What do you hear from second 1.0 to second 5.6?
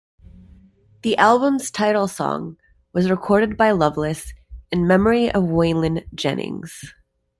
The album's title song was recorded by Loveless in memory of